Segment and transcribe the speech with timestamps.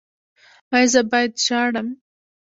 [0.75, 1.87] ایا زه باید ژاړم؟